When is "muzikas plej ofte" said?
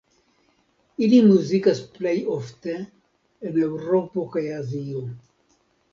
1.31-2.77